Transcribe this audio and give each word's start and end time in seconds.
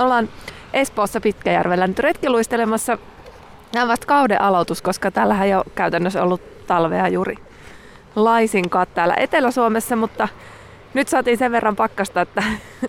Ollaan 0.00 0.28
Espoossa 0.72 1.20
Pitkäjärvellä 1.20 1.86
nyt 1.86 1.98
retkiluistelemassa. 1.98 2.98
Nämä 3.74 3.86
ovat 3.86 4.04
kauden 4.04 4.40
aloitus, 4.40 4.82
koska 4.82 5.10
täällähän 5.10 5.46
ei 5.46 5.54
ole 5.54 5.64
käytännössä 5.74 6.22
ollut 6.22 6.66
talvea 6.66 7.08
juuri 7.08 7.34
laisinkaan 8.16 8.86
täällä 8.94 9.14
Etelä-Suomessa, 9.16 9.96
mutta 9.96 10.28
nyt 10.94 11.08
saatiin 11.08 11.38
sen 11.38 11.52
verran 11.52 11.76
pakkasta, 11.76 12.20
että 12.20 12.42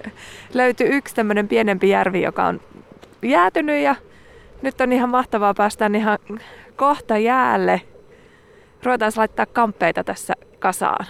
löytyi 0.53 0.87
yksi 0.87 1.15
tämmöinen 1.15 1.47
pienempi 1.47 1.89
järvi, 1.89 2.21
joka 2.21 2.45
on 2.45 2.61
jäätynyt 3.21 3.81
ja 3.81 3.95
nyt 4.61 4.81
on 4.81 4.93
ihan 4.93 5.09
mahtavaa 5.09 5.53
päästä 5.53 5.91
ihan 5.97 6.17
kohta 6.75 7.17
jäälle. 7.17 7.81
Ruvetaan 8.83 9.11
laittaa 9.15 9.45
kamppeita 9.45 10.03
tässä 10.03 10.33
kasaan. 10.59 11.05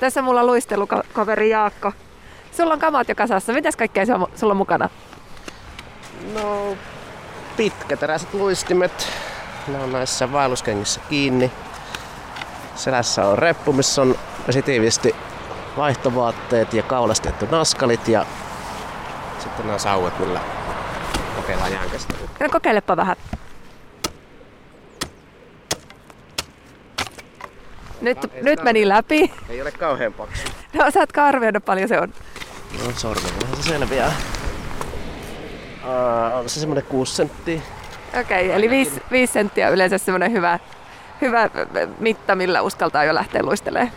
Tässä 0.00 0.22
mulla 0.22 0.46
luistelukaveri 0.46 1.50
Jaakko. 1.50 1.92
Sulla 2.52 2.74
on 2.74 2.80
kamat 2.80 3.08
jo 3.08 3.14
kasassa. 3.14 3.52
Mitäs 3.52 3.76
kaikkea 3.76 4.04
sulla 4.34 4.52
on 4.52 4.56
mukana? 4.56 4.88
No, 6.34 6.76
pitkäteräiset 7.56 8.34
luistimet. 8.34 9.08
Ne 9.68 9.78
on 9.78 9.92
näissä 9.92 10.32
vaelluskengissä 10.32 11.00
kiinni. 11.08 11.52
Selässä 12.74 13.26
on 13.26 13.38
reppu, 13.38 13.72
missä 13.72 14.02
on 14.02 14.18
positiivisesti 14.46 15.16
vaihtovaatteet 15.76 16.74
ja 16.74 16.82
kaulastettu 16.82 17.46
naskalit 17.50 18.08
ja 18.08 18.26
sitten 19.38 19.66
nämä 19.66 19.78
sauvat, 19.78 20.18
millä 20.18 20.40
kokeillaan 21.36 21.72
jäänkästelyä. 21.72 22.28
No 22.40 22.48
kokeilepa 22.52 22.96
vähän. 22.96 23.16
Nyt, 28.00 28.22
no, 28.22 28.28
nyt 28.42 28.62
meni 28.62 28.88
läpi. 28.88 29.32
Ei 29.48 29.62
ole 29.62 29.72
kauhean 29.72 30.12
paksu. 30.12 30.42
No 30.72 30.86
osaatko 30.86 31.20
arvioida 31.20 31.60
paljon 31.60 31.88
se 31.88 32.00
on? 32.00 32.12
No 32.84 32.92
sormella 32.96 33.56
se 33.56 33.62
selviää. 33.62 34.12
Uh, 35.84 36.38
on 36.38 36.48
se 36.48 36.60
semmoinen 36.60 36.84
6 36.84 37.14
senttiä. 37.14 37.60
Okei, 38.20 38.46
okay, 38.46 38.58
eli 38.58 38.70
5, 38.70 39.02
5 39.10 39.32
senttiä 39.32 39.68
yleensä 39.68 39.98
semmoinen 39.98 40.32
hyvä, 40.32 40.58
hyvä 41.20 41.50
mitta, 41.98 42.34
millä 42.34 42.62
uskaltaa 42.62 43.04
jo 43.04 43.14
lähteä 43.14 43.42
luistelemaan. 43.42 43.92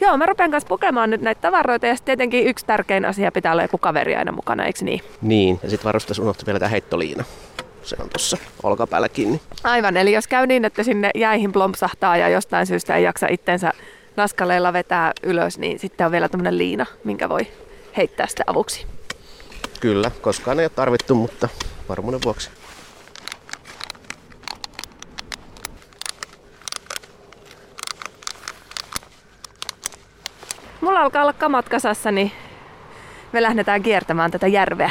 Joo, 0.00 0.16
mä 0.16 0.26
rupean 0.26 0.50
kanssa 0.50 0.68
pukemaan 0.68 1.10
nyt 1.10 1.20
näitä 1.20 1.40
tavaroita 1.40 1.86
ja 1.86 1.96
tietenkin 2.04 2.46
yksi 2.46 2.66
tärkein 2.66 3.04
asia 3.04 3.32
pitää 3.32 3.52
olla 3.52 3.62
joku 3.62 3.78
kaveri 3.78 4.16
aina 4.16 4.32
mukana, 4.32 4.64
eikö 4.64 4.84
niin? 4.84 5.00
Niin, 5.22 5.60
ja 5.62 5.70
sitten 5.70 5.84
varustus 5.84 6.18
unohtui 6.18 6.46
vielä 6.46 6.58
tämä 6.58 6.68
heittoliina. 6.68 7.24
Se 7.82 7.96
on 8.00 8.08
tuossa 8.08 8.36
olkapäällä 8.62 9.08
kiinni. 9.08 9.40
Aivan, 9.64 9.96
eli 9.96 10.12
jos 10.12 10.26
käy 10.26 10.46
niin, 10.46 10.64
että 10.64 10.82
sinne 10.82 11.10
jäihin 11.14 11.52
plompsahtaa 11.52 12.16
ja 12.16 12.28
jostain 12.28 12.66
syystä 12.66 12.96
ei 12.96 13.04
jaksa 13.04 13.26
itsensä 13.30 13.72
naskaleilla 14.16 14.72
vetää 14.72 15.12
ylös, 15.22 15.58
niin 15.58 15.78
sitten 15.78 16.06
on 16.06 16.12
vielä 16.12 16.28
tämmöinen 16.28 16.58
liina, 16.58 16.86
minkä 17.04 17.28
voi 17.28 17.46
heittää 17.96 18.26
sitä 18.26 18.44
avuksi. 18.46 18.86
Kyllä, 19.80 20.10
koskaan 20.20 20.60
ei 20.60 20.64
ole 20.64 20.70
tarvittu, 20.74 21.14
mutta 21.14 21.48
varmuuden 21.88 22.20
vuoksi. 22.24 22.50
Mulla 30.80 31.00
alkaa 31.00 31.22
olla 31.22 31.32
kamat 31.32 31.68
kasassa, 31.68 32.10
niin 32.10 32.32
me 33.32 33.42
lähdetään 33.42 33.82
kiertämään 33.82 34.30
tätä 34.30 34.46
järveä. 34.46 34.90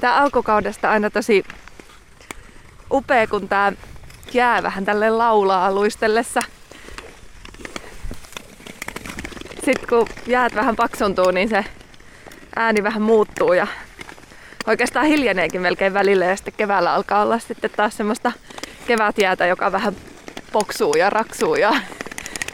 Tää 0.00 0.16
alkukaudesta 0.16 0.90
aina 0.90 1.10
tosi 1.10 1.44
upea, 2.92 3.26
kun 3.26 3.48
tää 3.48 3.72
jää 4.32 4.62
vähän 4.62 4.84
tälle 4.84 5.10
laulaa 5.10 5.74
luistellessa. 5.74 6.40
Sitten 9.64 9.88
kun 9.88 10.06
jäät 10.26 10.54
vähän 10.54 10.76
paksuntuu, 10.76 11.30
niin 11.30 11.48
se 11.48 11.64
ääni 12.56 12.82
vähän 12.82 13.02
muuttuu 13.02 13.52
ja 13.52 13.66
oikeastaan 14.66 15.06
hiljeneekin 15.06 15.60
melkein 15.60 15.94
välillä 15.94 16.24
ja 16.24 16.36
sitten 16.36 16.54
keväällä 16.56 16.94
alkaa 16.94 17.22
olla 17.22 17.38
sitten 17.38 17.70
taas 17.76 17.96
semmoista 17.96 18.32
kevätjäätä, 18.86 19.46
joka 19.46 19.72
vähän 19.72 19.96
poksuu 20.52 20.94
ja 20.94 21.10
raksuu 21.10 21.54
ja 21.54 21.76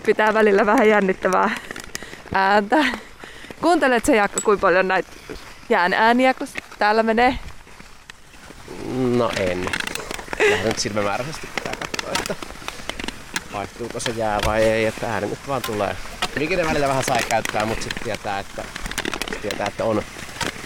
pitää 0.07 0.35
välillä 0.35 0.67
vähän 0.67 0.89
jännittävää 0.89 1.51
ääntä. 2.35 2.85
Kuuntelet 3.61 4.05
se 4.05 4.17
Jaakko, 4.17 4.41
kuinka 4.45 4.61
paljon 4.61 4.89
näitä 4.89 5.09
jään 5.69 5.93
ääniä, 5.93 6.35
kun 6.35 6.47
täällä 6.85 7.03
menee? 7.03 7.39
No 8.97 9.31
en. 9.37 9.67
Lähden 10.51 10.67
nyt 10.67 10.79
silmämääräisesti 10.79 11.49
pitää 11.55 11.73
katsoa, 11.81 12.13
että 12.13 12.35
vaihtuuko 13.53 14.01
se 14.01 14.11
jää 14.11 14.39
vai 14.47 14.63
ei, 14.63 14.87
että 14.87 15.13
ääni 15.13 15.27
nyt 15.27 15.49
vaan 15.49 15.63
tulee. 15.63 15.97
ne 16.37 16.65
välillä 16.65 16.89
vähän 16.89 17.05
sai 17.05 17.23
käyttää, 17.29 17.67
mutta 17.67 17.83
sitten 17.83 18.03
tietää, 18.05 18.39
että, 18.39 18.65
tietää, 19.43 19.67
että 19.67 19.85
on 19.85 20.03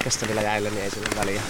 kestävillä 0.05 0.43
jäillä, 0.43 0.71
niin 0.71 0.83
ei 0.83 0.91
sillä 0.91 1.21
väliä. 1.21 1.41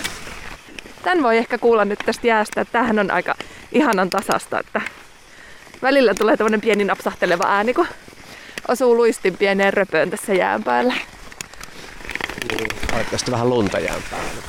Tän 1.02 1.22
voi 1.22 1.38
ehkä 1.38 1.58
kuulla 1.58 1.84
nyt 1.84 1.98
tästä 2.06 2.26
jäästä, 2.26 2.60
että 2.60 2.72
tämähän 2.72 2.98
on 2.98 3.10
aika 3.10 3.34
ihanan 3.72 4.10
tasasta, 4.10 4.60
että 4.60 4.80
välillä 5.82 6.14
tulee 6.14 6.36
tämmönen 6.36 6.60
pieni 6.60 6.84
napsahteleva 6.84 7.44
ääni, 7.46 7.74
kun 7.74 7.88
osuu 8.68 8.96
luistin 8.96 9.36
pieneen 9.36 9.72
röpöön 9.72 10.10
tässä 10.10 10.34
jään 10.34 10.64
päällä. 10.64 10.94
Niin, 12.50 12.68
oikeasti 12.96 13.30
vähän 13.30 13.48
lunta 13.50 13.78
jään 13.78 14.02
päällä, 14.10 14.42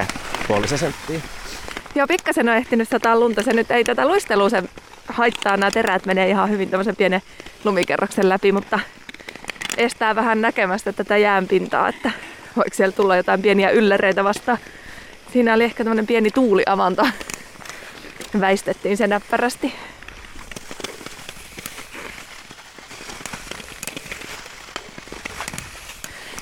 ehkä 0.00 0.14
puolisen 0.48 0.78
senttiä. 0.78 1.20
Joo, 1.94 2.06
pikkasen 2.06 2.48
on 2.48 2.56
ehtinyt 2.56 2.88
sataa 2.88 3.20
lunta. 3.20 3.42
Se 3.42 3.52
nyt 3.52 3.70
ei 3.70 3.84
tätä 3.84 4.06
luistelua 4.08 4.48
se 4.48 4.62
haittaa. 5.08 5.56
Nämä 5.56 5.70
terät 5.70 6.06
menee 6.06 6.28
ihan 6.28 6.50
hyvin 6.50 6.70
tämmöisen 6.70 6.96
pienen 6.96 7.22
lumikerroksen 7.64 8.28
läpi, 8.28 8.52
mutta 8.52 8.80
estää 9.76 10.16
vähän 10.16 10.40
näkemästä 10.40 10.92
tätä 10.92 11.16
jäänpintaa, 11.16 11.88
että 11.88 12.10
voiko 12.56 12.74
siellä 12.74 12.92
tulla 12.92 13.16
jotain 13.16 13.42
pieniä 13.42 13.70
ylläreitä 13.70 14.24
vastaan. 14.24 14.58
Siinä 15.32 15.54
oli 15.54 15.64
ehkä 15.64 15.84
tämmöinen 15.84 16.06
pieni 16.06 16.30
tuuliavanto. 16.30 17.06
Väistettiin 18.40 18.96
se 18.96 19.06
näppärästi. 19.06 19.74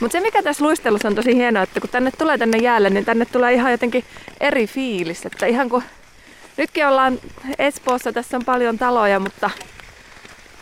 Mutta 0.00 0.12
se 0.12 0.21
mikä 0.21 0.43
tässä 0.43 0.65
luistelussa 0.65 1.09
on 1.09 1.15
tosi 1.15 1.34
hienoa, 1.34 1.62
että 1.62 1.81
kun 1.81 1.91
tänne 1.91 2.10
tulee 2.19 2.38
tänne 2.38 2.59
jäälle, 2.59 2.91
niin 2.91 3.05
tänne 3.05 3.25
tulee 3.25 3.53
ihan 3.53 3.72
jotenkin 3.72 4.05
eri 4.41 4.66
fiilis. 4.66 5.27
Että 5.27 5.47
ihan 5.47 5.69
kun 5.69 5.82
nytkin 6.56 6.87
ollaan 6.87 7.19
Espoossa, 7.59 8.12
tässä 8.12 8.37
on 8.37 8.44
paljon 8.44 8.78
taloja, 8.78 9.21
mutta 9.21 9.50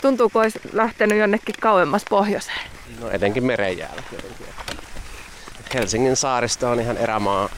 tuntuu 0.02 0.28
kuin 0.28 0.42
olisi 0.42 0.60
lähtenyt 0.72 1.18
jonnekin 1.18 1.54
kauemmas 1.60 2.04
pohjoiseen. 2.10 2.60
No 3.00 3.10
etenkin 3.10 3.44
meren 3.44 3.78
jäällä 3.78 4.02
jotenkin. 4.12 4.46
Helsingin 5.74 6.16
saaristo 6.16 6.70
on 6.70 6.80
ihan 6.80 6.96
erämaa 6.96 7.48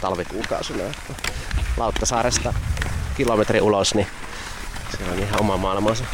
talvikuukausina. 0.00 0.84
Lauttasaaresta 1.76 2.54
kilometri 3.16 3.60
ulos, 3.60 3.94
niin 3.94 4.06
se 4.90 5.10
on 5.12 5.18
ihan 5.18 5.40
oma 5.40 5.56
maailmansa. 5.56 6.04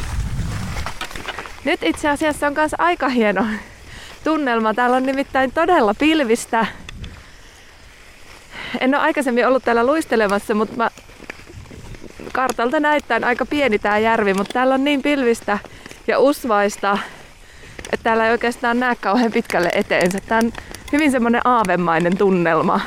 Nyt 1.63 1.83
itse 1.83 2.09
asiassa 2.09 2.47
on 2.47 2.53
myös 2.53 2.71
aika 2.77 3.09
hieno 3.09 3.45
tunnelma. 4.23 4.73
Täällä 4.73 4.97
on 4.97 5.03
nimittäin 5.03 5.51
todella 5.51 5.93
pilvistä. 5.93 6.65
En 8.79 8.95
ole 8.95 9.03
aikaisemmin 9.03 9.47
ollut 9.47 9.63
täällä 9.63 9.85
luistelemassa, 9.85 10.55
mutta 10.55 10.75
mä 10.77 10.89
kartalta 12.33 12.79
näyttäen 12.79 13.23
aika 13.23 13.45
pieni 13.45 13.79
tää 13.79 13.99
järvi, 13.99 14.33
mutta 14.33 14.53
täällä 14.53 14.73
on 14.73 14.83
niin 14.83 15.01
pilvistä 15.01 15.59
ja 16.07 16.19
usvaista, 16.19 16.97
että 17.93 18.03
täällä 18.03 18.25
ei 18.25 18.31
oikeastaan 18.31 18.79
näe 18.79 18.95
kauhean 18.95 19.31
pitkälle 19.31 19.69
eteensä. 19.73 20.19
Tää 20.27 20.39
on 20.43 20.51
hyvin 20.91 21.11
semmonen 21.11 21.41
aavemainen 21.45 22.17
tunnelma. 22.17 22.81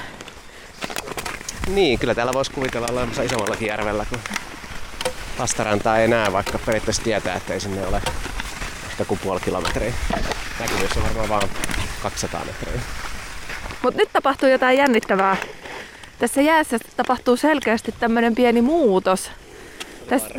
Niin, 1.75 1.99
kyllä 1.99 2.15
täällä 2.15 2.33
voisi 2.33 2.51
kuvitella 2.51 2.89
olemassa 2.93 3.23
isommallakin 3.23 3.69
järvellä, 3.69 4.07
kun 4.11 4.19
vastarantaa 5.39 5.99
ei 5.99 6.09
näe, 6.09 6.33
vaikka 6.33 6.59
periaatteessa 6.59 7.03
tietää, 7.03 7.37
että 7.37 7.55
ei 7.55 7.61
sinne 7.61 7.87
ole 7.87 8.03
kuin 9.05 9.21
puoli 9.23 9.41
kilometriä. 9.41 9.93
Näkyvyys 10.61 10.97
on 10.97 11.03
varmaan 11.03 11.29
vaan 11.29 11.49
200 12.03 12.45
metriä. 12.45 12.81
Mutta 13.83 14.01
nyt 14.01 14.09
tapahtuu 14.13 14.49
jotain 14.49 14.79
jännittävää. 14.79 15.37
Tässä 16.19 16.41
jäässä 16.41 16.79
tapahtuu 16.97 17.37
selkeästi 17.37 17.95
tämmöinen 18.01 18.35
pieni 18.35 18.63
muutos. 18.63 19.31
Tässä... 20.09 20.35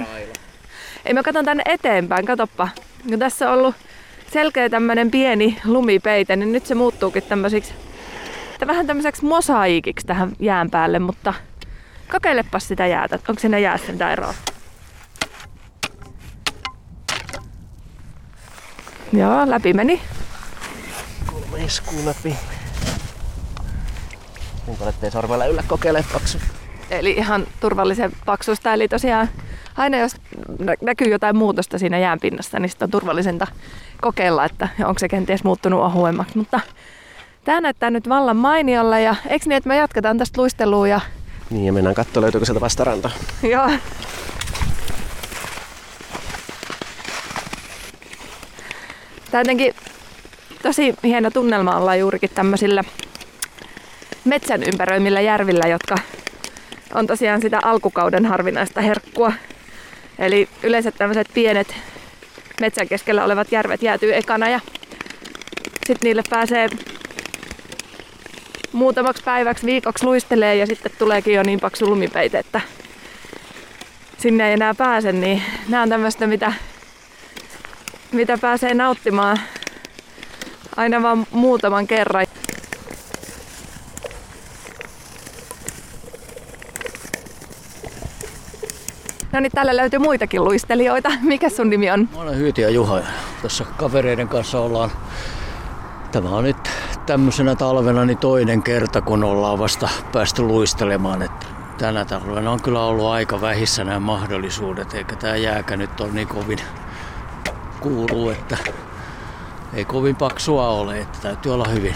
Ei 1.06 1.14
mä 1.14 1.24
katson 1.24 1.46
tänne 1.46 1.64
eteenpäin, 1.66 2.26
katoppa. 2.26 2.68
No, 3.10 3.18
tässä 3.18 3.52
on 3.52 3.60
ollut 3.60 3.76
selkeä 4.34 4.70
tämmöinen 4.70 5.12
pieni 5.12 5.58
lumipeite, 5.66 6.36
niin 6.36 6.52
nyt 6.52 6.66
se 6.66 6.76
muuttuukin 6.76 7.24
tämmöisiksi 7.24 7.74
vähän 8.68 8.88
tämmöiseksi 8.88 9.26
mosaikiksi 9.26 10.08
tähän 10.08 10.32
jään 10.40 10.70
päälle, 10.70 11.00
mutta 11.00 11.34
kokeilepa 12.12 12.60
sitä 12.60 12.88
jäätä. 12.88 13.16
Onko 13.16 13.40
sinne 13.40 13.60
jäässä 13.60 13.92
mitään 13.92 14.12
eroa? 14.12 14.34
Joo, 19.16 19.50
läpi 19.50 19.74
meni. 19.74 20.02
Kolme 21.26 21.64
iskuu 21.66 22.06
läpi. 22.06 22.36
Niin 24.68 24.78
olette 24.82 25.12
sormella 25.12 25.46
yllä 25.46 25.64
kokeilemaan 25.68 26.14
paksu. 26.14 26.38
Eli 26.90 27.12
ihan 27.12 27.48
turvallisen 27.60 28.12
paksusta. 28.26 28.74
Eli 28.74 28.88
tosiaan 28.88 29.30
aina 29.78 29.98
jos 29.98 30.16
näkyy 30.82 31.08
jotain 31.08 31.36
muutosta 31.36 31.80
siinä 31.80 31.98
jäänpinnassa, 31.98 32.60
niin 32.60 32.70
sitten 32.70 32.86
on 32.86 32.92
turvallisinta 32.92 33.48
kokeilla, 34.02 34.46
että 34.46 34.70
onko 34.86 35.00
se 35.00 35.08
kenties 35.08 35.44
muuttunut 35.44 35.82
ohuemmaksi. 35.82 36.38
Mutta 36.38 36.60
tämä 37.44 37.62
näyttää 37.62 37.90
nyt 37.90 38.10
vallan 38.10 38.38
mainiolla 38.38 39.00
ja 39.00 39.16
eikö 39.28 39.46
niin, 39.46 39.58
että 39.58 39.68
me 39.68 39.78
jatketaan 39.78 40.18
tästä 40.18 40.42
luistelua 40.42 40.88
ja... 40.88 41.02
Niin 41.50 41.66
ja 41.66 41.74
mennään 41.74 41.96
katsomaan 41.96 42.22
löytyykö 42.22 42.46
sieltä 42.46 42.62
vastaranta. 42.62 43.12
Joo. 43.44 43.70
Tämä 49.36 49.42
jotenkin 49.42 49.74
tosi 50.64 50.96
hieno 51.04 51.32
tunnelma 51.32 51.78
olla 51.78 51.96
juurikin 51.96 52.30
tämmöisillä 52.36 52.84
metsän 54.26 54.64
ympäröimillä 54.64 55.22
järvillä, 55.22 55.68
jotka 55.68 55.96
on 56.94 57.08
tosiaan 57.08 57.42
sitä 57.42 57.60
alkukauden 57.64 58.26
harvinaista 58.26 58.82
herkkua. 58.82 59.34
Eli 60.20 60.50
yleensä 60.64 60.92
tämmöiset 60.92 61.28
pienet 61.34 61.76
metsän 62.62 62.88
keskellä 62.88 63.24
olevat 63.24 63.52
järvet 63.52 63.82
jäätyy 63.82 64.16
ekana 64.16 64.50
ja 64.50 64.60
sitten 65.88 66.08
niille 66.08 66.24
pääsee 66.30 66.70
muutamaksi 68.72 69.24
päiväksi, 69.24 69.66
viikoksi 69.66 70.06
luistelee 70.06 70.56
ja 70.56 70.68
sitten 70.68 70.92
tuleekin 71.00 71.34
jo 71.34 71.44
niin 71.44 71.60
paksu 71.60 71.90
lumipeite, 71.90 72.40
että 72.40 72.62
sinne 74.18 74.48
ei 74.48 74.54
enää 74.54 74.74
pääse, 74.74 75.12
niin 75.12 75.44
nämä 75.70 75.84
on 75.84 75.90
tämmöistä, 75.90 76.28
mitä, 76.28 76.54
mitä 78.16 78.38
pääsee 78.38 78.74
nauttimaan 78.74 79.40
aina 80.76 81.02
vaan 81.02 81.28
muutaman 81.32 81.88
kerran. 81.88 82.26
No 89.32 89.40
niin, 89.40 89.52
täällä 89.52 89.78
löytyy 89.78 90.00
muitakin 90.00 90.44
luistelijoita. 90.44 91.12
Mikä 91.22 91.50
sun 91.50 91.70
nimi 91.70 91.92
on? 91.92 92.10
Mä 92.16 92.22
olen 92.22 92.38
Hyyti 92.38 92.62
ja 92.62 92.70
Juha. 92.70 93.00
Tuossa 93.42 93.66
kavereiden 93.78 94.28
kanssa 94.28 94.60
ollaan. 94.60 94.92
Tämä 96.12 96.30
on 96.30 96.44
nyt 96.44 96.70
tämmöisenä 97.06 97.56
talvena 97.56 98.06
niin 98.06 98.18
toinen 98.18 98.64
kerta, 98.64 99.02
kun 99.02 99.24
ollaan 99.24 99.60
vasta 99.60 99.90
päästy 100.12 100.42
luistelemaan. 100.42 101.22
Että 101.22 101.46
tänä 101.78 102.06
talvena 102.06 102.52
on 102.52 102.62
kyllä 102.62 102.84
ollut 102.84 103.06
aika 103.06 103.42
vähissä 103.42 103.84
nämä 103.84 104.00
mahdollisuudet, 104.00 104.94
eikä 104.94 105.16
tämä 105.16 105.36
jääkä 105.36 105.78
nyt 105.78 106.02
ole 106.02 106.12
niin 106.12 106.28
kovin 106.28 106.60
kuuluu, 107.86 108.30
että 108.30 108.58
ei 109.74 109.86
kovin 109.86 110.16
paksua 110.16 110.70
ole, 110.70 111.00
että 111.00 111.18
täytyy 111.22 111.54
olla 111.54 111.68
hyvin 111.68 111.96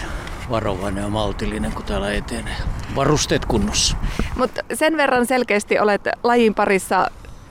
varovainen 0.50 1.02
ja 1.02 1.08
maltillinen, 1.08 1.72
kun 1.72 1.84
täällä 1.84 2.12
etenee. 2.12 2.56
Varusteet 2.96 3.44
kunnossa. 3.44 3.96
Mutta 4.36 4.62
sen 4.74 4.96
verran 4.96 5.26
selkeästi 5.26 5.78
olet 5.78 6.08
lajin 6.22 6.54
parissa 6.54 7.10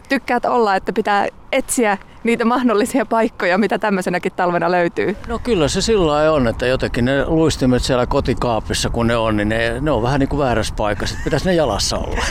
tykkäät 0.09 0.45
olla, 0.45 0.75
että 0.75 0.93
pitää 0.93 1.27
etsiä 1.51 1.97
niitä 2.23 2.45
mahdollisia 2.45 3.05
paikkoja, 3.05 3.57
mitä 3.57 3.79
tämmöisenäkin 3.79 4.31
talvena 4.31 4.71
löytyy? 4.71 5.17
No 5.27 5.39
kyllä 5.39 5.67
se 5.67 5.81
sillä 5.81 6.31
on, 6.31 6.47
että 6.47 6.65
jotenkin 6.67 7.05
ne 7.05 7.25
luistimet 7.25 7.83
siellä 7.83 8.05
kotikaapissa 8.05 8.89
kun 8.89 9.07
ne 9.07 9.17
on, 9.17 9.37
niin 9.37 9.49
ne, 9.49 9.79
ne 9.81 9.91
on 9.91 10.03
vähän 10.03 10.19
niin 10.19 10.29
kuin 10.29 10.39
väärässä 10.39 10.73
paikassa. 10.77 11.15
Pitäisi 11.23 11.45
ne 11.45 11.53
jalassa 11.53 11.97
olla. 11.97 12.23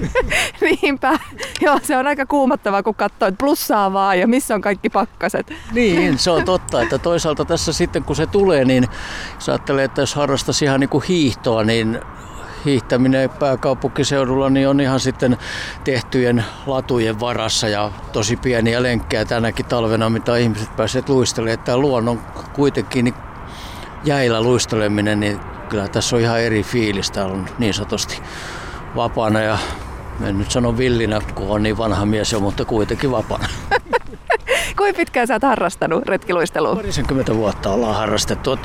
Niinpä. 0.82 1.18
Joo, 1.60 1.78
se 1.82 1.96
on 1.96 2.06
aika 2.06 2.26
kuumattavaa, 2.26 2.82
kun 2.82 2.94
katsoo, 2.94 3.28
että 3.28 3.38
plussaa 3.38 3.92
vaan 3.92 4.18
ja 4.18 4.28
missä 4.28 4.54
on 4.54 4.60
kaikki 4.60 4.90
pakkaset. 4.90 5.52
Niin, 5.72 6.18
se 6.18 6.30
on 6.30 6.44
totta, 6.44 6.82
että 6.82 6.98
toisaalta 6.98 7.44
tässä 7.44 7.72
sitten 7.72 8.04
kun 8.04 8.16
se 8.16 8.26
tulee, 8.26 8.64
niin 8.64 8.88
jos 9.34 9.48
ajattelee, 9.48 9.84
että 9.84 10.02
jos 10.02 10.14
harrastaisi 10.14 10.64
ihan 10.64 10.80
niin 10.80 10.90
kuin 10.90 11.04
hiihtoa, 11.08 11.64
niin 11.64 12.00
hiihtäminen 12.64 13.30
pääkaupunkiseudulla 13.30 14.50
niin 14.50 14.68
on 14.68 14.80
ihan 14.80 15.00
sitten 15.00 15.38
tehtyjen 15.84 16.44
latujen 16.66 17.20
varassa 17.20 17.68
ja 17.68 17.90
tosi 18.12 18.36
pieniä 18.36 18.82
lenkkejä 18.82 19.24
tänäkin 19.24 19.66
talvena, 19.66 20.10
mitä 20.10 20.36
ihmiset 20.36 20.76
pääsevät 20.76 21.08
luistelemaan. 21.08 21.58
Tämä 21.58 21.78
luonnon 21.78 22.20
kuitenkin 22.52 23.04
niin 23.04 23.14
jäillä 24.04 24.42
luisteleminen, 24.42 25.20
niin 25.20 25.40
kyllä 25.68 25.88
tässä 25.88 26.16
on 26.16 26.22
ihan 26.22 26.40
eri 26.40 26.62
fiilis. 26.62 27.10
Täällä 27.10 27.34
on 27.34 27.46
niin 27.58 27.74
sanotusti 27.74 28.22
vapaana 28.96 29.40
ja 29.40 29.58
en 30.24 30.38
nyt 30.38 30.50
sano 30.50 30.78
villinä, 30.78 31.20
kun 31.34 31.48
on 31.48 31.62
niin 31.62 31.78
vanha 31.78 32.06
mies 32.06 32.32
jo, 32.32 32.40
mutta 32.40 32.64
kuitenkin 32.64 33.10
vapaana. 33.10 33.48
Kuinka 34.76 34.96
pitkään 34.96 35.26
sä 35.26 35.34
oot 35.34 35.42
harrastanut 35.42 36.06
retkiluistelua? 36.06 36.76
Parisenkymmentä 36.76 37.36
vuotta 37.36 37.70
ollaan 37.70 37.96
harrastettu. 37.96 38.58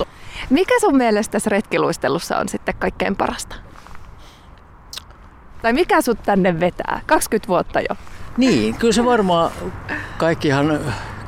Mikä 0.50 0.80
sun 0.80 0.98
mielestä 0.98 1.32
tässä 1.32 1.50
retkiluistelussa 1.50 2.38
on 2.38 2.50
sitten 2.50 2.76
kaikkein 2.76 3.16
parasta? 3.16 3.56
Tai 5.62 5.74
mikä 5.74 6.02
sut 6.02 6.24
tänne 6.24 6.60
vetää? 6.60 7.02
20 7.06 7.48
vuotta 7.48 7.80
jo. 7.80 7.96
Niin, 8.38 8.76
kyllä 8.76 8.94
se 8.94 9.06
varmaan 9.06 9.52
kaikkihan 10.18 10.80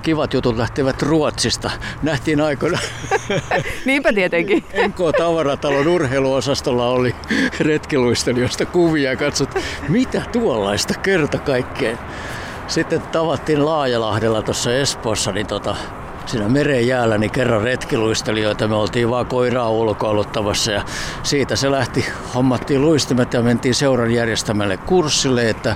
kivat 0.01 0.33
jutut 0.33 0.57
lähtevät 0.57 1.01
Ruotsista. 1.01 1.71
Nähtiin 2.03 2.41
aikoina. 2.41 2.79
Niinpä 3.85 4.13
tietenkin. 4.13 4.63
NK-tavaratalon 4.87 5.87
urheiluosastolla 5.87 6.87
oli 6.89 7.15
retkiluistelijoista 7.59 8.65
kuvia 8.65 9.09
ja 9.09 9.17
katsot, 9.17 9.49
mitä 9.89 10.21
tuollaista 10.31 10.93
kerta 10.93 11.37
kaikkeen. 11.37 11.99
Sitten 12.67 13.01
tavattiin 13.01 13.65
Laajalahdella 13.65 14.41
tuossa 14.41 14.75
Espoossa, 14.75 15.31
niin 15.31 15.47
tota, 15.47 15.75
siinä 16.29 16.49
meren 16.49 16.87
jäällä 16.87 17.17
niin 17.17 17.31
kerran 17.31 17.61
retkiluistelijoita. 17.61 18.67
Me 18.67 18.75
oltiin 18.75 19.09
vaan 19.09 19.25
koiraa 19.25 19.69
ulkoiluttamassa 19.69 20.71
ja 20.71 20.83
siitä 21.23 21.55
se 21.55 21.71
lähti. 21.71 22.05
Hommattiin 22.35 22.81
luistimet 22.81 23.33
ja 23.33 23.41
mentiin 23.41 23.75
seuran 23.75 24.11
järjestämälle 24.11 24.77
kurssille, 24.77 25.49
että 25.49 25.75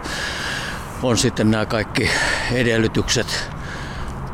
on 1.04 1.18
sitten 1.18 1.52
nämä 1.52 1.66
kaikki 1.66 2.10
edellytykset 2.52 3.50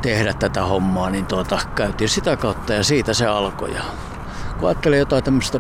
tehdä 0.02 0.34
tätä 0.34 0.66
hommaa, 0.66 1.10
niin 1.10 1.26
tuota, 1.26 1.60
käytiin 1.76 2.10
sitä 2.10 2.38
kautta 2.38 2.74
ja 2.74 2.84
siitä 2.84 3.14
se 3.14 3.26
alkoi. 3.26 3.74
Ja 3.74 3.84
kun 4.60 4.70
ajattelee 4.70 5.00
jotain 5.00 5.24
tämmöistä 5.24 5.60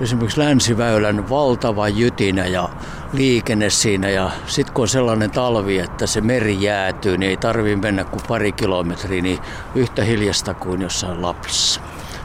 esimerkiksi 0.00 0.40
länsiväylän 0.40 1.30
valtava 1.30 1.88
jytinä 1.88 2.46
ja 2.46 2.68
liikenne 3.12 3.70
siinä 3.70 4.10
ja 4.10 4.30
sitten 4.46 4.74
kun 4.74 4.82
on 4.82 4.88
sellainen 4.88 5.30
talvi, 5.30 5.78
että 5.78 6.06
se 6.06 6.20
meri 6.20 6.62
jäätyy, 6.62 7.18
niin 7.18 7.30
ei 7.30 7.36
tarvi 7.36 7.76
mennä 7.76 8.04
kuin 8.04 8.22
pari 8.28 8.52
kilometriä, 8.52 9.22
niin 9.22 9.38
yhtä 9.74 10.04
hiljasta 10.04 10.54
kuin 10.54 10.82
jossain 10.82 11.22
Lapissa. 11.22 11.80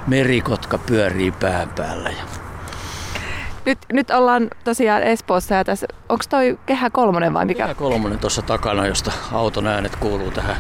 Merikotka 0.08 0.78
pyörii 0.78 1.32
pään 1.32 1.70
päällä. 1.70 2.10
Ja... 2.10 2.24
Nyt, 3.66 3.80
nyt 3.94 4.12
ollaan 4.12 4.48
tosiaan 4.64 5.04
Espoossa 5.04 5.56
ja 5.56 5.64
tässä, 5.64 5.88
onko 6.10 6.24
toi 6.30 6.60
Kehä 6.66 6.90
kolmonen 6.90 7.34
vai 7.34 7.46
mikä? 7.46 7.64
Kehä 7.64 7.76
kolmonen 7.76 8.20
tuossa 8.20 8.42
takana, 8.42 8.88
josta 8.88 9.12
auton 9.32 9.68
äänet 9.68 9.96
kuuluu 9.96 10.32
tähän 10.32 10.58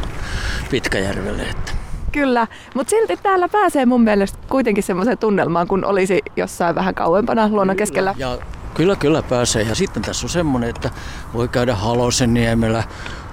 Pitkäjärvelle. 0.71 1.43
Että. 1.43 1.82
Kyllä, 2.13 2.47
mutta 2.75 2.89
silti 2.89 3.17
täällä 3.23 3.49
pääsee 3.49 3.85
mun 3.85 4.03
mielestä 4.03 4.37
kuitenkin 4.49 4.83
semmoiseen 4.83 5.17
tunnelmaan, 5.17 5.67
kun 5.67 5.85
olisi 5.85 6.21
jossain 6.35 6.75
vähän 6.75 6.95
kauempana 6.95 7.49
luonnon 7.49 7.77
keskellä. 7.77 8.15
Ja 8.17 8.37
Kyllä, 8.73 8.95
kyllä 8.95 9.21
pääsee. 9.21 9.63
Ja 9.63 9.75
sitten 9.75 10.03
tässä 10.03 10.25
on 10.25 10.29
semmoinen, 10.29 10.69
että 10.69 10.89
voi 11.33 11.47
käydä 11.47 11.75
Haloseniemellä 11.75 12.83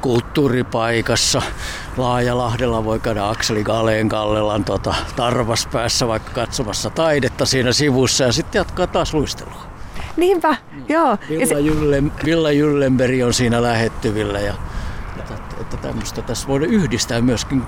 kulttuuripaikassa. 0.00 1.42
Laajalahdella 1.96 2.84
voi 2.84 3.00
käydä 3.00 3.28
Akseli 3.28 3.64
Galeen 3.64 4.08
Kallelan 4.08 4.64
tota, 4.64 4.94
tarvaspäässä 5.16 6.08
vaikka 6.08 6.30
katsomassa 6.30 6.90
taidetta 6.90 7.46
siinä 7.46 7.72
sivussa 7.72 8.24
ja 8.24 8.32
sitten 8.32 8.58
jatkaa 8.58 8.86
taas 8.86 9.14
luistelua. 9.14 9.62
Niinpä, 10.16 10.56
joo. 10.88 11.16
Villa, 11.28 11.58
Jyllen, 11.58 12.12
Villa 12.24 12.52
Jyllenberg 12.52 13.22
on 13.26 13.34
siinä 13.34 13.62
lähettyvillä 13.62 14.40
ja 14.40 14.54
että 15.74 15.88
tämmöistä 15.88 16.22
tässä 16.22 16.48
voidaan 16.48 16.70
yhdistää 16.70 17.20
myöskin 17.20 17.62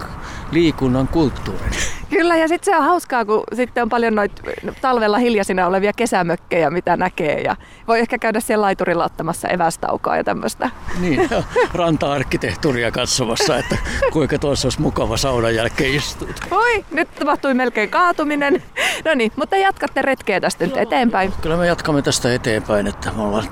liikunnan 0.50 1.09
kulttuurin. 1.09 1.71
Kyllä, 2.11 2.37
ja 2.37 2.49
sitten 2.49 2.73
se 2.73 2.78
on 2.78 2.85
hauskaa, 2.85 3.25
kun 3.25 3.42
sitten 3.54 3.82
on 3.82 3.88
paljon 3.88 4.14
noita 4.14 4.42
talvella 4.80 5.18
hiljaisina 5.18 5.66
olevia 5.66 5.92
kesämökkejä, 5.92 6.71
mitä 6.71 6.97
näkee, 6.97 7.40
ja 7.40 7.56
voi 7.88 8.00
ehkä 8.00 8.18
käydä 8.18 8.40
siellä 8.40 8.62
laiturilla 8.62 9.04
ottamassa 9.04 9.49
evästaukoa 9.49 10.16
ja 10.16 10.25
tämmöistä. 10.25 10.71
Niin, 11.00 11.28
ranta-arkkitehtuuria 11.75 12.90
katsomassa, 12.90 13.59
että 13.59 13.76
kuinka 14.12 14.38
tuossa 14.38 14.66
olisi 14.66 14.80
mukava 14.80 15.16
saunan 15.16 15.54
jälkeen 15.54 15.94
istua. 15.94 16.28
Oi, 16.50 16.85
nyt 16.90 17.14
tapahtui 17.14 17.54
melkein 17.54 17.90
kaatuminen. 17.90 18.62
No 19.04 19.14
niin, 19.14 19.32
mutta 19.37 19.56
jatkatte 19.56 20.02
retkeä 20.02 20.40
tästä 20.40 20.66
nyt 20.66 20.76
eteenpäin. 20.76 21.32
Kyllä 21.42 21.56
me 21.56 21.66
jatkamme 21.66 22.02
tästä 22.02 22.35
eteenpäin, 22.35 22.87
että 22.87 23.12
me 23.16 23.23
ollaan 23.23 23.47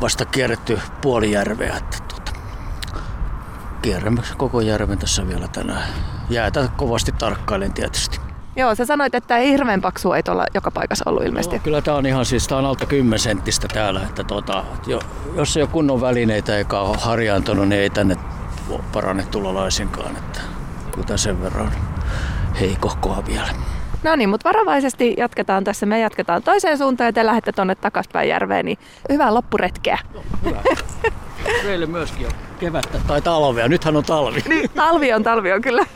vasta 0.00 0.24
kierretty 0.24 0.78
puoli 1.00 1.30
järveä, 1.30 1.76
että 1.76 2.19
kierrämme 3.82 4.22
koko 4.36 4.60
järven 4.60 4.98
tässä 4.98 5.28
vielä 5.28 5.48
tänään. 5.48 5.88
Jäätä 6.30 6.68
kovasti 6.76 7.12
tarkkailen 7.12 7.72
tietysti. 7.72 8.20
Joo, 8.56 8.74
sä 8.74 8.86
sanoit, 8.86 9.14
että 9.14 9.36
ei 9.36 9.50
hirveän 9.50 9.80
paksua 9.80 10.16
ei 10.16 10.22
tuolla 10.22 10.46
joka 10.54 10.70
paikassa 10.70 11.10
ollut 11.10 11.24
ilmeisesti. 11.24 11.56
Joo, 11.56 11.62
kyllä 11.62 11.82
tämä 11.82 11.96
on 11.96 12.06
ihan 12.06 12.24
siis, 12.24 12.48
tää 12.48 12.58
on 12.58 12.64
alta 12.64 12.86
10 12.86 13.18
senttistä 13.18 13.68
täällä, 13.68 14.00
että 14.00 14.24
tuota, 14.24 14.64
jo, 14.86 15.00
jos 15.36 15.56
ei 15.56 15.62
ole 15.62 15.70
kunnon 15.72 16.00
välineitä 16.00 16.56
eikä 16.56 16.78
ole 16.78 16.96
harjaantunut, 17.00 17.68
niin 17.68 17.82
ei 17.82 17.90
tänne 17.90 18.16
parane 18.92 19.22
tulla 19.30 19.54
laisinkaan. 19.54 20.16
Että 20.16 20.40
mutta 20.96 21.16
sen 21.16 21.42
verran 21.42 21.72
heikohkoa 22.60 23.22
vielä. 23.26 23.48
No 24.02 24.16
niin, 24.16 24.28
mutta 24.28 24.48
varovaisesti 24.48 25.14
jatketaan 25.18 25.64
tässä. 25.64 25.86
Me 25.86 26.00
jatketaan 26.00 26.42
toiseen 26.42 26.78
suuntaan 26.78 27.08
ja 27.08 27.12
te 27.12 27.26
lähdette 27.26 27.52
tonne 27.52 27.74
takaspäin 27.74 28.28
järveen, 28.28 28.64
niin 28.64 28.78
hyvää 29.12 29.34
loppuretkeä. 29.34 29.98
Hyvä. 30.44 30.62
Meille 31.64 31.86
myöskin 31.86 32.26
on 32.26 32.32
kevättä 32.60 33.00
tai 33.06 33.22
talvea. 33.22 33.68
Nythän 33.68 33.96
on 33.96 34.04
talvi. 34.04 34.42
Niin, 34.48 34.70
talvi 34.70 35.12
on, 35.12 35.22
talvi 35.22 35.52
on 35.52 35.62
kyllä. 35.62 35.86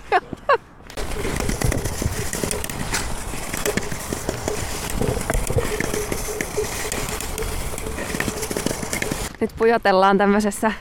Nyt 9.41 9.51
pujotellaan 9.59 10.19
tämmöisessä 10.19 10.73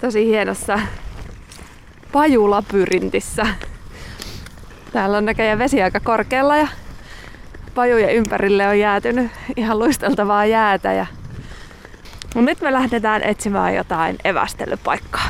tosi 0.00 0.26
hienossa 0.26 0.78
pajulapyrintissä. 2.12 3.46
Täällä 4.92 5.16
on 5.16 5.24
näköjään 5.24 5.58
vesi 5.58 5.82
aika 5.82 6.00
korkealla 6.00 6.56
ja 6.56 6.68
pajujen 7.74 8.14
ympärille 8.14 8.68
on 8.68 8.78
jäätynyt 8.78 9.30
ihan 9.56 9.78
luisteltavaa 9.78 10.46
jäätä. 10.46 10.92
Ja... 10.92 11.06
Mut 12.34 12.44
nyt 12.44 12.60
me 12.60 12.72
lähdetään 12.72 13.22
etsimään 13.22 13.74
jotain 13.74 14.18
evästelypaikkaa. 14.24 15.28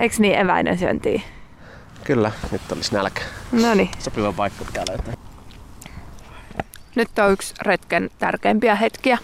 Eiks 0.00 0.20
niin 0.20 0.38
eväinen 0.38 0.78
syöntiin? 0.78 1.22
Kyllä, 2.04 2.32
nyt 2.52 2.72
olisi 2.72 2.94
nälkä. 2.94 3.22
No 3.52 3.74
niin. 3.74 3.90
Sopiva 3.98 4.32
paikka 4.32 4.64
pitää 4.64 4.84
löytää. 4.88 5.14
Nyt 6.94 7.18
on 7.18 7.32
yksi 7.32 7.54
retken 7.62 8.10
tärkeimpiä 8.18 8.74
hetkiä. 8.74 9.18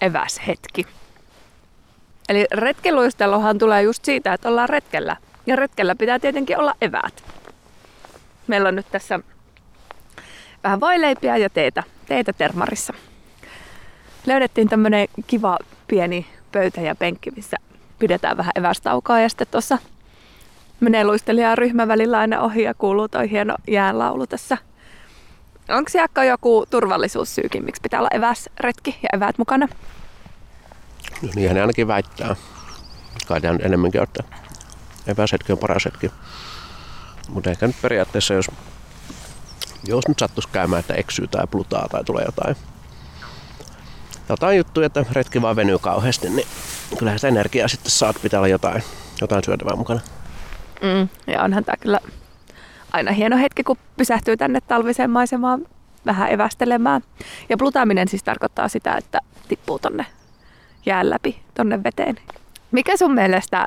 Eväshetki. 0.00 0.86
Eli 2.28 2.46
retkeluisteluhan 2.52 3.58
tulee 3.58 3.82
just 3.82 4.04
siitä, 4.04 4.32
että 4.32 4.48
ollaan 4.48 4.68
retkellä. 4.68 5.16
Ja 5.46 5.56
retkellä 5.56 5.94
pitää 5.94 6.18
tietenkin 6.18 6.58
olla 6.58 6.74
eväät. 6.80 7.24
Meillä 8.46 8.68
on 8.68 8.76
nyt 8.76 8.86
tässä 8.90 9.20
vähän 10.64 10.80
voileipiä 10.80 11.36
ja 11.36 11.50
teetä, 11.50 11.82
teetä 12.06 12.32
termarissa. 12.32 12.92
Löydettiin 14.26 14.68
tämmönen 14.68 15.08
kiva 15.26 15.58
pieni 15.88 16.26
pöytä 16.52 16.80
ja 16.80 16.94
penkki, 16.94 17.30
missä 17.30 17.56
pidetään 17.98 18.36
vähän 18.36 18.52
evästaukoa 18.54 19.20
ja 19.20 19.28
sitten 19.28 19.46
tuossa 19.50 19.78
menee 20.80 21.04
luistelijaa 21.04 21.54
ryhmän 21.54 21.88
välillä 21.88 22.18
aina 22.18 22.40
ohi 22.40 22.62
ja 22.62 22.74
kuuluu 22.74 23.08
toi 23.08 23.30
hieno 23.30 23.54
jäänlaulu 23.68 24.26
tässä. 24.26 24.58
Onko 25.68 25.90
Jaakko 25.94 26.22
joku 26.22 26.66
turvallisuussyykin, 26.70 27.64
miksi 27.64 27.82
pitää 27.82 28.00
olla 28.00 28.08
eväsretki 28.14 28.98
ja 29.02 29.08
eväät 29.12 29.38
mukana? 29.38 29.68
No 31.22 31.28
niinhän 31.34 31.54
ne 31.54 31.60
ainakin 31.60 31.88
väittää. 31.88 32.36
Kai 33.26 33.40
tämä 33.40 33.58
enemmänkin, 33.62 34.02
että 34.02 34.22
eväshetki 35.06 35.52
on 35.52 35.58
paras 35.58 35.84
hetki. 35.84 36.10
Mutta 37.28 37.50
ehkä 37.50 37.66
nyt 37.66 37.76
periaatteessa, 37.82 38.34
jos, 38.34 38.50
jos 39.86 40.08
nyt 40.08 40.18
sattuisi 40.18 40.48
käymään, 40.52 40.80
että 40.80 40.94
eksyy 40.94 41.26
tai 41.26 41.46
plutaa 41.46 41.88
tai 41.90 42.04
tulee 42.04 42.24
jotain, 42.24 42.56
jotain 44.32 44.58
juttuja, 44.58 44.86
että 44.86 45.04
retki 45.12 45.42
vaan 45.42 45.56
venyy 45.56 45.78
kauheasti, 45.78 46.30
niin 46.30 46.46
kyllähän 46.98 47.18
sitä 47.18 47.28
energiaa 47.28 47.68
sitten 47.68 47.90
saat, 47.90 48.16
pitää 48.22 48.40
olla 48.40 48.48
jotain, 48.48 48.82
jotain 49.20 49.44
syötävää 49.44 49.76
mukana. 49.76 50.00
Mm, 50.82 51.08
ja 51.32 51.42
onhan 51.42 51.64
tämä 51.64 51.76
kyllä 51.76 52.00
aina 52.92 53.12
hieno 53.12 53.36
hetki, 53.36 53.64
kun 53.64 53.76
pysähtyy 53.96 54.36
tänne 54.36 54.60
talviseen 54.60 55.10
maisemaan 55.10 55.66
vähän 56.06 56.30
evästelemään. 56.30 57.02
Ja 57.48 57.56
plutaaminen 57.56 58.08
siis 58.08 58.22
tarkoittaa 58.22 58.68
sitä, 58.68 58.94
että 58.94 59.18
tippuu 59.48 59.78
tonne 59.78 60.06
jään 60.86 61.10
läpi, 61.10 61.42
tonne 61.54 61.84
veteen. 61.84 62.16
Mikä 62.70 62.96
sun 62.96 63.14
mielestä 63.14 63.66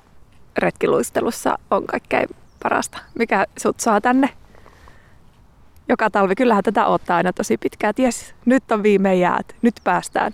retkiluistelussa 0.58 1.58
on 1.72 1.86
kaikkein 1.86 2.30
parasta? 2.64 2.98
Mikä 3.20 3.46
sut 3.60 3.80
saa 3.80 4.02
tänne? 4.02 4.30
Joka 5.90 6.10
talvi, 6.10 6.36
kyllähän 6.36 6.64
tätä 6.64 6.86
ottaa 6.86 7.18
aina 7.18 7.34
tosi 7.34 7.58
pitkään. 7.58 7.96
Ties, 7.96 8.36
nyt 8.46 8.72
on 8.72 8.84
viimein 8.84 9.20
jäät, 9.20 9.56
nyt 9.62 9.76
päästään. 9.84 10.34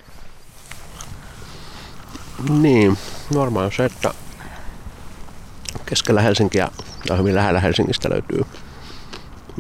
Niin, 2.50 2.98
varmaan 3.36 3.66
on 3.66 3.72
se, 3.72 3.86
että 3.86 4.14
keskellä 5.86 6.22
Helsinkiä 6.22 6.68
ja 7.10 7.16
hyvin 7.16 7.36
lähellä 7.36 7.60
Helsingistä 7.60 8.10
löytyy 8.10 8.42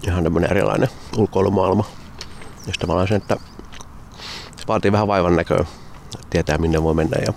ihan 0.08 0.24
tämmöinen 0.24 0.52
erilainen 0.52 0.90
ulkoilumaailma. 1.18 1.86
Ja 2.68 2.88
mä 2.88 3.08
sen, 3.08 3.18
että 3.18 3.38
se 4.58 4.68
vaatii 4.68 4.92
vähän 4.92 5.08
vaivan 5.08 5.36
näköä, 5.36 5.66
tietää 6.30 6.58
minne 6.58 6.84
voi 6.84 6.94
mennä. 6.94 7.18
Ja 7.26 7.34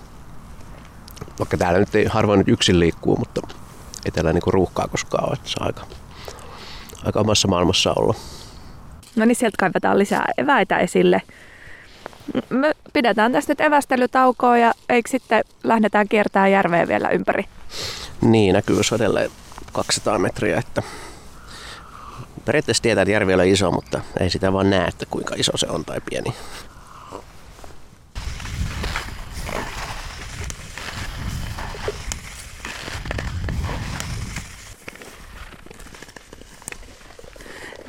vaikka 1.39 1.57
täällä 1.57 1.79
nyt 1.79 1.95
ei 1.95 2.05
harvoin 2.05 2.39
nyt 2.39 2.49
yksin 2.49 2.81
liikkuu, 2.81 3.17
mutta 3.17 3.41
ei 4.05 4.11
täällä 4.11 4.33
niinku 4.33 4.51
ruuhkaa 4.51 4.89
koskaan 4.89 5.29
ole, 5.29 5.35
että 5.35 5.49
saa 5.51 5.67
aika, 5.67 5.87
aika 7.05 7.21
omassa 7.21 7.49
maailmassa 7.49 7.93
olla. 7.97 8.15
No 9.17 9.25
niin, 9.25 9.37
sieltä 9.37 9.57
kaivetaan 9.59 9.99
lisää 9.99 10.25
eväitä 10.39 10.79
esille. 10.79 11.23
Me 12.49 12.73
pidetään 12.93 13.33
tästä 13.33 13.51
nyt 13.51 13.61
evästelytaukoa 13.61 14.59
ja 14.59 14.73
eikö 14.89 15.11
sitten 15.11 15.45
lähdetään 15.65 16.09
kiertää 16.09 16.49
järveä 16.49 16.89
vielä 16.89 17.09
ympäri? 17.09 17.45
Niin, 18.21 18.53
näkyy 18.53 18.77
edelleen 18.95 19.31
200 19.73 20.19
metriä, 20.19 20.59
että 20.59 20.83
periaatteessa 22.45 22.83
tietää, 22.83 23.03
että 23.03 23.13
järvi 23.13 23.35
on 23.35 23.45
iso, 23.47 23.71
mutta 23.71 24.01
ei 24.21 24.31
sitä 24.31 24.53
vaan 24.53 24.71
näe, 24.71 24.89
että 24.89 25.07
kuinka 25.11 25.35
iso 25.39 25.57
se 25.57 25.67
on 25.67 25.85
tai 25.85 26.01
pieni. 26.11 26.35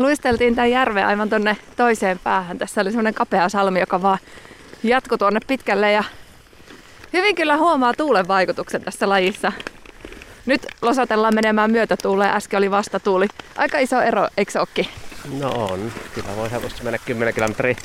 Luisteltiin 0.03 0.55
tämän 0.55 0.72
järven 0.72 1.05
aivan 1.05 1.29
tonne 1.29 1.57
toiseen 1.77 2.19
päähän. 2.24 2.57
Tässä 2.57 2.81
oli 2.81 2.89
semmoinen 2.89 3.13
kapea 3.13 3.50
salmi, 3.50 3.79
joka 3.79 4.01
vaan 4.01 4.17
jatkoi 4.83 5.17
tuonne 5.17 5.39
pitkälle 5.48 5.91
ja 5.91 6.03
hyvin 7.13 7.36
kyllä 7.36 7.57
huomaa 7.57 7.93
tuulen 7.93 8.27
vaikutuksen 8.27 8.81
tässä 8.81 9.10
lajissa. 9.10 9.51
Nyt 10.45 10.65
losatellaan 10.81 11.36
menemään 11.36 11.72
myötätuuleen, 11.72 12.31
äsken 12.31 12.57
oli 12.57 12.72
vastatuuli. 12.72 13.27
Aika 13.57 13.79
iso 13.79 14.01
ero, 14.01 14.27
eikö 14.38 14.51
se 14.51 14.60
olekin? 14.60 14.88
No 15.39 15.50
on. 15.50 15.91
Kyllä 16.15 16.36
voi 16.38 16.51
helposti 16.51 16.83
mennä 16.83 17.00
10 17.05 17.33
kilometriä 17.33 17.75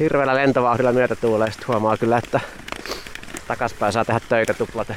hirveällä 0.00 0.34
lentovauhdilla 0.34 0.92
myötätuuleen. 0.92 1.52
Sitten 1.52 1.68
huomaa 1.68 1.96
kyllä, 1.96 2.18
että 2.18 2.40
takaspäin 3.48 3.92
saa 3.92 4.04
tehdä 4.04 4.20
töitä 4.28 4.54
tuplaten. 4.54 4.96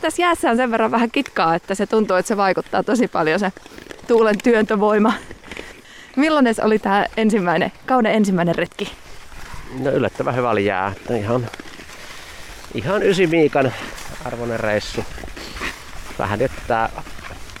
Tässä 0.00 0.22
jäässä 0.22 0.50
on 0.50 0.56
sen 0.56 0.70
verran 0.70 0.90
vähän 0.90 1.10
kitkaa, 1.10 1.54
että 1.54 1.74
se 1.74 1.86
tuntuu, 1.86 2.16
että 2.16 2.28
se 2.28 2.36
vaikuttaa 2.36 2.82
tosi 2.82 3.08
paljon 3.08 3.40
se 3.40 3.52
tuulen 4.06 4.38
työntövoima. 4.44 5.12
Millainen 6.16 6.54
oli 6.62 6.78
tämä 6.78 7.06
ensimmäinen, 7.16 7.72
kauden 7.86 8.12
ensimmäinen 8.12 8.54
retki? 8.54 8.92
No 9.78 9.90
yllättävän 9.90 10.36
hyvä 10.36 10.50
oli 10.50 10.64
jää. 10.64 10.92
Ihan, 11.18 11.48
ihan 12.74 13.02
ysi 13.02 13.26
Miikan 13.26 13.72
arvoinen 14.24 14.60
reissu. 14.60 15.04
Vähän 16.18 16.38
nyt 16.38 16.52
tää, 16.68 16.88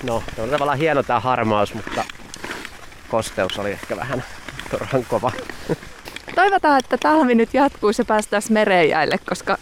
no 0.02 0.22
on 0.38 0.48
tavallaan 0.50 0.78
hieno 0.78 1.02
tää 1.02 1.20
harmaus, 1.20 1.74
mutta 1.74 2.04
kosteus 3.08 3.58
oli 3.58 3.70
ehkä 3.70 3.96
vähän 3.96 4.24
turhan 4.70 5.04
kova. 5.08 5.32
Toivotaan, 6.34 6.78
että 6.78 6.98
talvi 6.98 7.34
nyt 7.34 7.54
jatkuisi 7.54 8.02
ja 8.02 8.06
päästäisiin 8.06 8.52
mereenjäille, 8.52 9.18
koska 9.28 9.58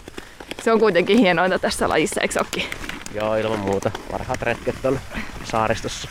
se 0.63 0.73
on 0.73 0.81
kuitenkin 0.81 1.19
hienointa 1.19 1.59
tässä 1.59 1.89
lajissa, 1.89 2.21
eikö 2.21 2.41
olekin? 2.41 2.65
Joo, 3.15 3.37
ilman 3.37 3.59
muuta. 3.59 3.91
Parhaat 4.11 4.43
retket 4.43 4.85
on 4.85 5.01
saaristossa. 5.45 6.09